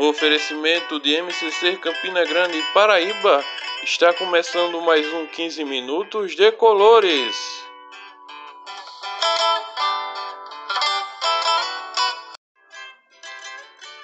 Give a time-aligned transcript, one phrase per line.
[0.00, 3.44] No oferecimento de MCC Campina Grande, Paraíba,
[3.82, 7.36] está começando mais um 15 minutos de colores.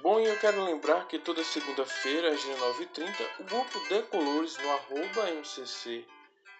[0.00, 4.70] Bom, e eu quero lembrar que toda segunda-feira, às 19h30, o grupo de colores no
[4.70, 6.06] arroba MCC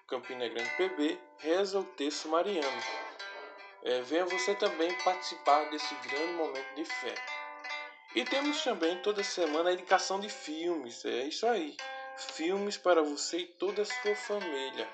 [0.08, 2.82] Campina Grande PB reza o texto mariano.
[3.84, 7.14] É, venha você também participar desse grande momento de fé.
[8.14, 11.04] E temos também toda semana a indicação de filmes.
[11.04, 11.76] É isso aí.
[12.34, 14.88] Filmes para você e toda a sua família.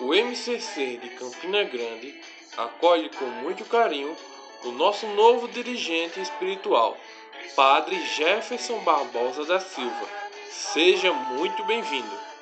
[0.00, 2.20] O MCC de Campina Grande
[2.56, 4.16] acolhe com muito carinho
[4.64, 6.96] o nosso novo dirigente espiritual,
[7.54, 10.08] Padre Jefferson Barbosa da Silva.
[10.50, 12.33] Seja muito bem-vindo.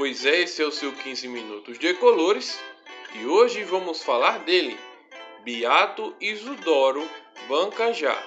[0.00, 2.58] Pois é, esse é o seu 15 minutos de colores
[3.16, 4.74] e hoje vamos falar dele,
[5.44, 7.06] Beato Isidoro
[7.46, 8.18] Bancajá.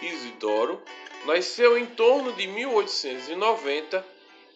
[0.00, 0.80] Isidoro
[1.26, 4.02] nasceu em torno de 1890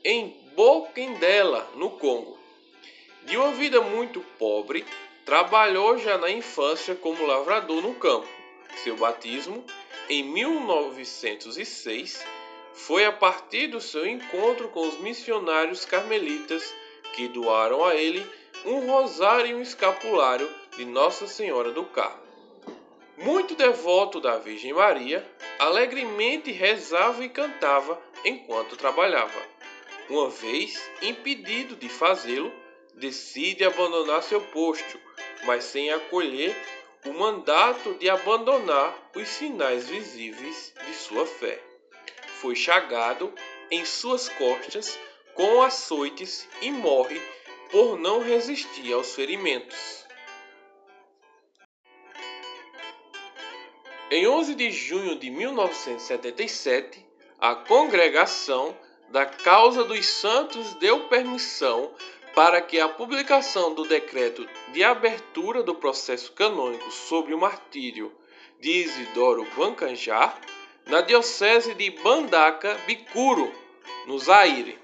[0.02, 2.38] em Boquendela, no Congo.
[3.24, 4.82] De uma vida muito pobre,
[5.26, 8.26] trabalhou já na infância como lavrador no campo.
[8.82, 9.62] Seu batismo,
[10.08, 12.24] em 1906,
[12.78, 16.72] foi a partir do seu encontro com os missionários carmelitas
[17.12, 18.24] que doaram a ele
[18.64, 22.22] um rosário e um escapulário de Nossa Senhora do Carmo.
[23.16, 25.26] Muito devoto da Virgem Maria,
[25.58, 29.42] alegremente rezava e cantava enquanto trabalhava.
[30.08, 32.52] Uma vez impedido de fazê-lo,
[32.94, 35.00] decide abandonar seu posto,
[35.44, 36.56] mas sem acolher
[37.04, 41.67] o mandato de abandonar os sinais visíveis de sua fé
[42.40, 43.32] foi chagado
[43.70, 44.98] em suas costas
[45.34, 47.20] com açoites e morre
[47.70, 50.06] por não resistir aos ferimentos.
[54.10, 57.06] Em 11 de junho de 1977,
[57.38, 58.74] a Congregação
[59.10, 61.92] da Causa dos Santos deu permissão
[62.34, 68.12] para que a publicação do decreto de abertura do processo canônico sobre o martírio
[68.60, 70.40] de Isidoro Vancanjar
[70.88, 73.52] na diocese de Bandaka Bikuro,
[74.06, 74.78] no Zaire.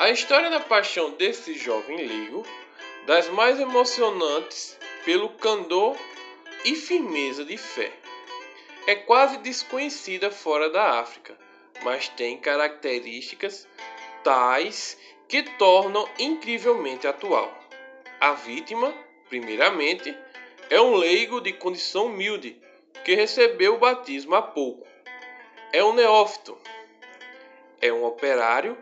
[0.00, 2.42] A história da paixão desse jovem leigo,
[3.06, 5.94] das mais emocionantes pelo candor
[6.64, 7.92] e firmeza de fé,
[8.86, 11.38] é quase desconhecida fora da África,
[11.82, 13.68] mas tem características
[14.24, 14.98] tais
[15.28, 17.52] que tornam incrivelmente atual.
[18.18, 18.94] A vítima,
[19.28, 20.16] primeiramente,
[20.68, 22.60] é um leigo de condição humilde
[23.04, 24.86] que recebeu o batismo há pouco.
[25.72, 26.58] É um neófito.
[27.80, 28.76] É um operário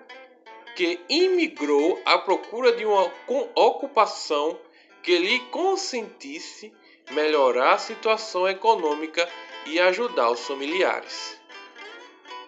[0.76, 3.12] que imigrou à procura de uma
[3.54, 4.58] ocupação
[5.02, 6.72] que lhe consentisse
[7.10, 9.28] melhorar a situação econômica
[9.66, 11.38] e ajudar os familiares.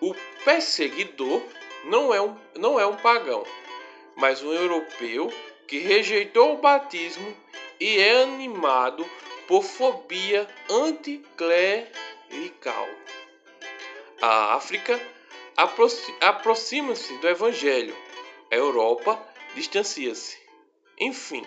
[0.00, 0.14] O
[0.44, 1.42] perseguidor
[1.84, 3.44] não é um, não é um pagão,
[4.16, 5.32] mas um europeu
[5.66, 7.36] que rejeitou o batismo
[7.78, 9.06] e é animado
[9.47, 11.89] por fobia anticlerical.
[14.21, 15.01] A África
[16.21, 17.97] aproxima-se do Evangelho,
[18.51, 19.19] a Europa
[19.55, 20.39] distancia-se.
[20.99, 21.47] Enfim,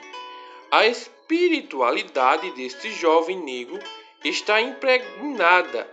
[0.71, 3.79] a espiritualidade deste jovem negro
[4.23, 5.89] está impregnada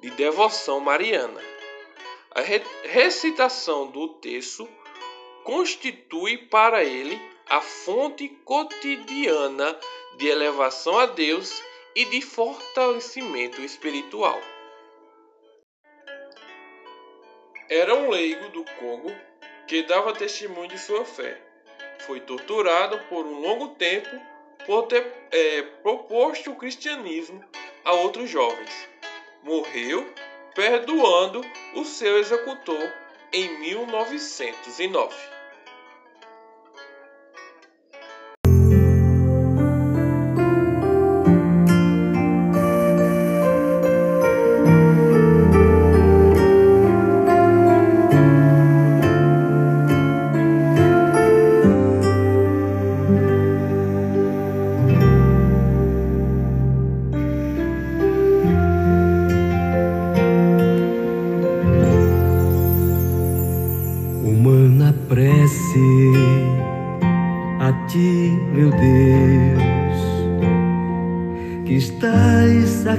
[0.00, 1.40] de devoção mariana.
[2.32, 2.40] A
[2.84, 4.68] recitação do texto
[5.44, 9.76] constitui para ele a fonte cotidiana
[10.16, 11.62] de elevação a Deus
[11.94, 14.40] e de fortalecimento espiritual.
[17.68, 19.14] Era um leigo do Congo
[19.66, 21.40] que dava testemunho de sua fé.
[22.00, 24.10] Foi torturado por um longo tempo
[24.66, 27.44] por ter é, proposto o cristianismo
[27.84, 28.88] a outros jovens.
[29.42, 30.06] Morreu
[30.54, 31.40] perdoando
[31.74, 32.92] o seu executor
[33.32, 35.39] em 1909.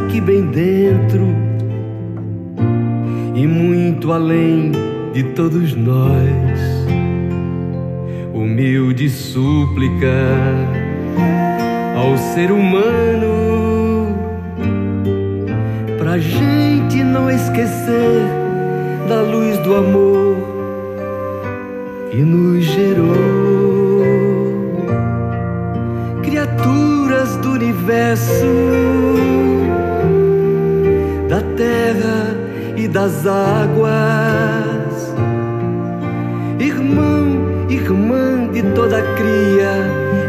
[0.06, 1.28] Aqui bem dentro
[3.36, 4.72] e muito além
[5.14, 6.62] de todos nós.
[8.34, 10.08] Humilde súplica
[11.96, 14.16] ao ser humano,
[15.98, 18.22] pra gente não esquecer
[19.08, 20.38] da luz do amor
[22.12, 23.22] que nos gerou.
[26.24, 28.46] Criaturas do universo,
[32.92, 33.92] das águas,
[36.60, 39.72] irmão, irmã de toda a cria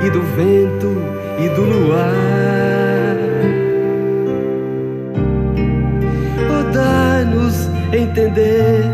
[0.06, 0.97] e do vento
[1.41, 3.17] e do luar.
[6.50, 8.85] Oh, dá-nos entender,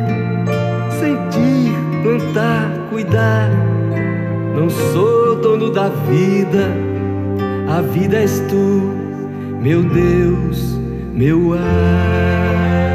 [0.98, 3.50] sentir, plantar, cuidar.
[4.56, 6.72] Não sou dono da vida,
[7.68, 8.94] a vida és tu,
[9.60, 10.78] meu Deus,
[11.12, 12.87] meu ar.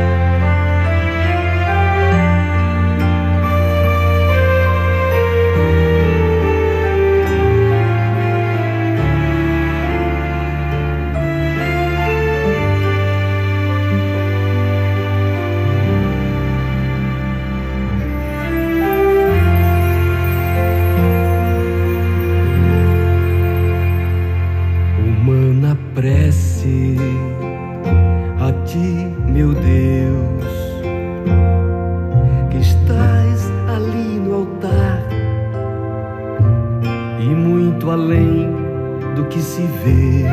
[39.53, 40.25] se vê,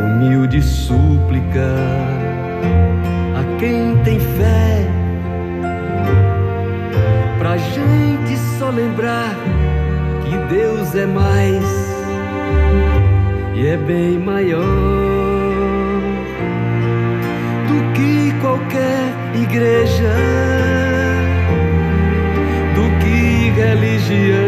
[0.00, 1.74] humilde súplica
[3.34, 4.86] a quem tem fé,
[7.40, 9.34] pra gente só lembrar
[10.24, 11.64] que Deus é mais
[13.56, 14.62] e é bem maior
[17.66, 20.14] do que qualquer igreja,
[22.76, 24.47] do que religião.